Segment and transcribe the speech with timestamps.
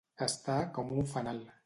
[0.27, 1.43] Estar com un fanal.